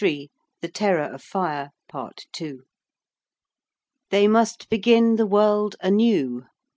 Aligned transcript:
THE 0.01 0.29
TERROR 0.67 1.13
OF 1.13 1.21
FIRE. 1.21 1.69
PART 1.87 2.25
II. 2.41 2.61
They 4.09 4.27
must 4.27 4.67
begin 4.67 5.15
the 5.15 5.27
world 5.27 5.75
anew. 5.79 6.47